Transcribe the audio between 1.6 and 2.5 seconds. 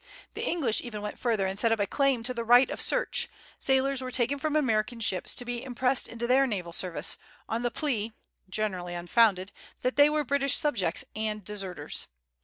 up a claim to the